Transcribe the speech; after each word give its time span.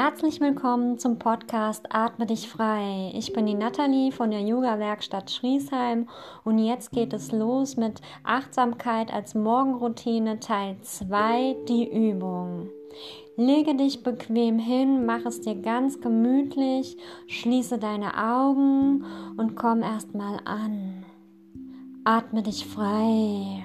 Herzlich 0.00 0.40
willkommen 0.40 0.96
zum 0.96 1.18
Podcast 1.18 1.86
Atme 1.90 2.24
dich 2.24 2.48
frei. 2.48 3.10
Ich 3.16 3.32
bin 3.32 3.46
die 3.46 3.54
Nathalie 3.54 4.12
von 4.12 4.30
der 4.30 4.42
Yoga-Werkstatt 4.42 5.28
Schriesheim 5.28 6.08
und 6.44 6.58
jetzt 6.60 6.92
geht 6.92 7.12
es 7.12 7.32
los 7.32 7.76
mit 7.76 8.00
Achtsamkeit 8.22 9.12
als 9.12 9.34
Morgenroutine 9.34 10.38
Teil 10.38 10.76
2, 10.82 11.56
die 11.66 11.90
Übung. 11.92 12.68
Lege 13.36 13.74
dich 13.74 14.04
bequem 14.04 14.60
hin, 14.60 15.04
mach 15.04 15.26
es 15.26 15.40
dir 15.40 15.56
ganz 15.56 16.00
gemütlich, 16.00 16.96
schließe 17.26 17.78
deine 17.78 18.16
Augen 18.16 19.04
und 19.36 19.56
komm 19.56 19.82
erstmal 19.82 20.38
an. 20.44 21.04
Atme 22.04 22.44
dich 22.44 22.64
frei. 22.66 23.64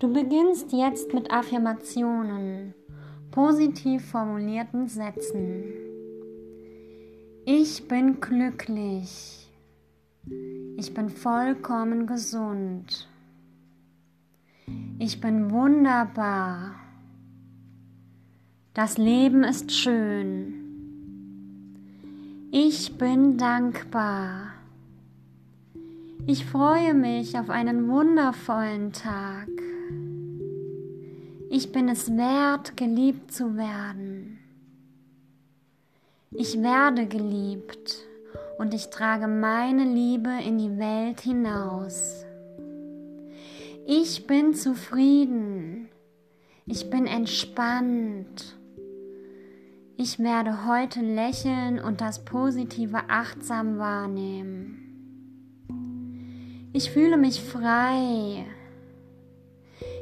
Du 0.00 0.12
beginnst 0.12 0.72
jetzt 0.72 1.12
mit 1.12 1.32
Affirmationen, 1.32 2.72
positiv 3.32 4.04
formulierten 4.04 4.86
Sätzen. 4.86 5.64
Ich 7.44 7.88
bin 7.88 8.20
glücklich. 8.20 9.50
Ich 10.76 10.94
bin 10.94 11.08
vollkommen 11.08 12.06
gesund. 12.06 13.08
Ich 15.00 15.20
bin 15.20 15.50
wunderbar. 15.50 16.76
Das 18.74 18.98
Leben 18.98 19.42
ist 19.42 19.72
schön. 19.72 20.54
Ich 22.52 22.96
bin 22.98 23.36
dankbar. 23.36 24.52
Ich 26.28 26.46
freue 26.46 26.94
mich 26.94 27.36
auf 27.36 27.50
einen 27.50 27.88
wundervollen 27.88 28.92
Tag. 28.92 29.48
Ich 31.50 31.72
bin 31.72 31.88
es 31.88 32.14
wert, 32.14 32.76
geliebt 32.76 33.32
zu 33.32 33.56
werden. 33.56 34.38
Ich 36.30 36.60
werde 36.60 37.06
geliebt 37.06 38.06
und 38.58 38.74
ich 38.74 38.90
trage 38.90 39.26
meine 39.28 39.84
Liebe 39.84 40.30
in 40.46 40.58
die 40.58 40.78
Welt 40.78 41.20
hinaus. 41.20 42.26
Ich 43.86 44.26
bin 44.26 44.52
zufrieden. 44.52 45.88
Ich 46.66 46.90
bin 46.90 47.06
entspannt. 47.06 48.58
Ich 49.96 50.18
werde 50.18 50.66
heute 50.66 51.00
lächeln 51.00 51.80
und 51.80 52.02
das 52.02 52.26
Positive 52.26 53.08
achtsam 53.08 53.78
wahrnehmen. 53.78 54.84
Ich 56.74 56.90
fühle 56.90 57.16
mich 57.16 57.40
frei. 57.42 58.44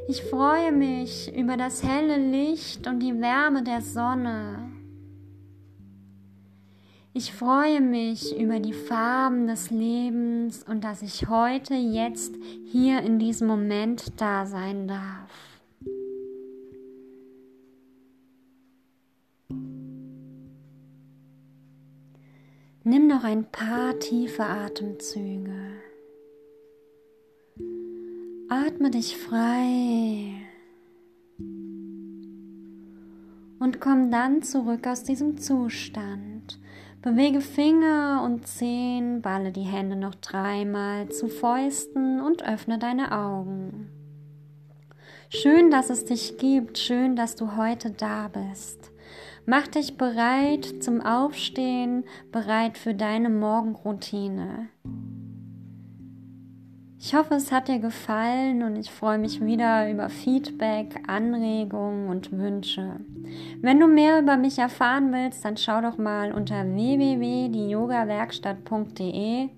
Ich 0.08 0.22
freue 0.22 0.70
mich 0.70 1.36
über 1.36 1.56
das 1.56 1.82
helle 1.82 2.16
Licht 2.16 2.86
und 2.86 3.00
die 3.00 3.20
Wärme 3.20 3.64
der 3.64 3.82
Sonne. 3.82 4.70
Ich 7.12 7.32
freue 7.32 7.80
mich 7.80 8.38
über 8.38 8.60
die 8.60 8.72
Farben 8.72 9.48
des 9.48 9.70
Lebens 9.70 10.62
und 10.62 10.84
dass 10.84 11.02
ich 11.02 11.28
heute, 11.28 11.74
jetzt, 11.74 12.36
hier 12.66 13.00
in 13.00 13.18
diesem 13.18 13.48
Moment 13.48 14.20
da 14.20 14.46
sein 14.46 14.86
darf. 14.86 15.30
Nimm 22.84 23.08
noch 23.08 23.24
ein 23.24 23.50
paar 23.50 23.98
tiefe 23.98 24.44
Atemzüge. 24.44 25.65
Atme 28.76 28.90
dich 28.90 29.16
frei 29.16 30.34
und 33.58 33.80
komm 33.80 34.10
dann 34.10 34.42
zurück 34.42 34.86
aus 34.86 35.02
diesem 35.02 35.38
Zustand. 35.38 36.60
Bewege 37.00 37.40
Finger 37.40 38.20
und 38.22 38.46
Zehen, 38.46 39.22
balle 39.22 39.50
die 39.50 39.62
Hände 39.62 39.96
noch 39.96 40.14
dreimal 40.16 41.08
zu 41.08 41.28
Fäusten 41.28 42.20
und 42.20 42.46
öffne 42.46 42.78
deine 42.78 43.12
Augen. 43.12 43.88
Schön, 45.30 45.70
dass 45.70 45.88
es 45.88 46.04
dich 46.04 46.36
gibt, 46.36 46.76
schön, 46.76 47.16
dass 47.16 47.34
du 47.34 47.56
heute 47.56 47.92
da 47.92 48.28
bist. 48.28 48.92
Mach 49.46 49.66
dich 49.68 49.96
bereit 49.96 50.82
zum 50.82 51.00
Aufstehen, 51.00 52.04
bereit 52.30 52.76
für 52.76 52.92
deine 52.92 53.30
Morgenroutine. 53.30 54.68
Ich 57.06 57.14
hoffe, 57.14 57.34
es 57.34 57.52
hat 57.52 57.68
dir 57.68 57.78
gefallen 57.78 58.64
und 58.64 58.74
ich 58.74 58.90
freue 58.90 59.18
mich 59.18 59.40
wieder 59.40 59.88
über 59.88 60.08
Feedback, 60.08 61.04
Anregungen 61.06 62.08
und 62.08 62.32
Wünsche. 62.32 62.96
Wenn 63.60 63.78
du 63.78 63.86
mehr 63.86 64.18
über 64.18 64.36
mich 64.36 64.58
erfahren 64.58 65.12
willst, 65.12 65.44
dann 65.44 65.56
schau 65.56 65.80
doch 65.82 65.98
mal 65.98 66.32
unter 66.32 66.64
www.dieyogawerkstatt.de. 66.64 69.50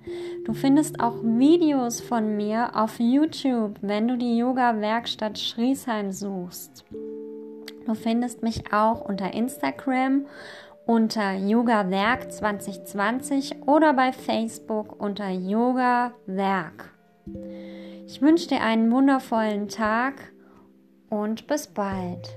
Du 0.44 0.52
findest 0.52 1.00
auch 1.00 1.22
Videos 1.22 2.02
von 2.02 2.36
mir 2.36 2.76
auf 2.76 3.00
YouTube, 3.00 3.78
wenn 3.80 4.08
du 4.08 4.18
die 4.18 4.36
Yoga 4.36 4.78
Werkstatt 4.82 5.38
Schriesheim 5.38 6.12
suchst. 6.12 6.84
Du 7.86 7.94
findest 7.94 8.42
mich 8.42 8.74
auch 8.74 9.00
unter 9.00 9.32
Instagram 9.32 10.26
unter 10.84 11.32
Yoga 11.32 11.88
Werk 11.88 12.30
2020 12.30 13.66
oder 13.66 13.94
bei 13.94 14.12
Facebook 14.12 15.00
unter 15.00 15.30
Yoga 15.30 16.12
Werk. 16.26 16.97
Ich 18.06 18.22
wünsche 18.22 18.48
dir 18.48 18.62
einen 18.62 18.90
wundervollen 18.90 19.68
Tag 19.68 20.32
und 21.10 21.46
bis 21.46 21.66
bald. 21.66 22.36